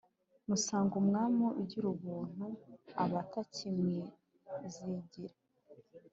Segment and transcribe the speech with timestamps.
[0.47, 2.45] Musanga umwami ugira Ubuntu
[3.03, 5.35] abatakimwizigira